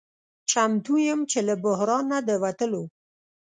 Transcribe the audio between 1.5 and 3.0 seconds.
بحران نه د وتلو